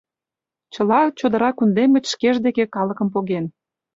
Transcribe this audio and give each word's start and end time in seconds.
Чыла 0.73 0.99
чодыра 1.19 1.49
кундем 1.53 1.89
гыч 1.95 2.05
шкеж 2.13 2.35
деке 2.45 2.63
калыкым 2.75 3.07
поген. 3.15 3.45